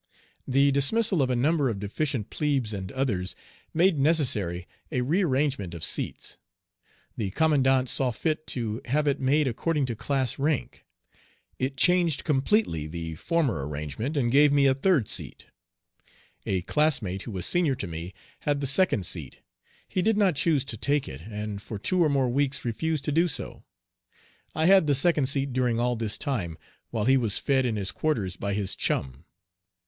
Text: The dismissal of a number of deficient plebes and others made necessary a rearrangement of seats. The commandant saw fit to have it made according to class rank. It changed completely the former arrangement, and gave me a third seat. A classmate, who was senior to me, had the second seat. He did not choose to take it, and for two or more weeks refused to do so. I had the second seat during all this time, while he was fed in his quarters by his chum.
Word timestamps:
The 0.47 0.71
dismissal 0.71 1.21
of 1.21 1.29
a 1.29 1.35
number 1.35 1.69
of 1.69 1.77
deficient 1.77 2.31
plebes 2.31 2.73
and 2.73 2.91
others 2.93 3.35
made 3.71 3.99
necessary 3.99 4.67
a 4.91 5.01
rearrangement 5.01 5.75
of 5.75 5.83
seats. 5.83 6.39
The 7.17 7.29
commandant 7.29 7.87
saw 7.87 8.09
fit 8.09 8.47
to 8.47 8.81
have 8.85 9.05
it 9.07 9.19
made 9.19 9.47
according 9.47 9.85
to 9.85 9.95
class 9.95 10.39
rank. 10.39 10.85
It 11.59 11.77
changed 11.77 12.23
completely 12.23 12.87
the 12.87 13.13
former 13.13 13.67
arrangement, 13.67 14.17
and 14.17 14.31
gave 14.31 14.51
me 14.51 14.65
a 14.65 14.73
third 14.73 15.07
seat. 15.07 15.45
A 16.47 16.63
classmate, 16.63 17.21
who 17.21 17.31
was 17.31 17.45
senior 17.45 17.75
to 17.75 17.85
me, 17.85 18.11
had 18.39 18.59
the 18.59 18.65
second 18.65 19.05
seat. 19.05 19.43
He 19.87 20.01
did 20.01 20.17
not 20.17 20.35
choose 20.35 20.65
to 20.65 20.77
take 20.77 21.07
it, 21.07 21.21
and 21.29 21.61
for 21.61 21.77
two 21.77 22.03
or 22.03 22.09
more 22.09 22.27
weeks 22.27 22.65
refused 22.65 23.05
to 23.05 23.11
do 23.11 23.27
so. 23.27 23.65
I 24.55 24.65
had 24.65 24.87
the 24.87 24.95
second 24.95 25.27
seat 25.27 25.53
during 25.53 25.79
all 25.79 25.95
this 25.95 26.17
time, 26.17 26.57
while 26.89 27.05
he 27.05 27.17
was 27.17 27.37
fed 27.37 27.67
in 27.67 27.75
his 27.75 27.91
quarters 27.91 28.35
by 28.35 28.55
his 28.55 28.75
chum. 28.75 29.25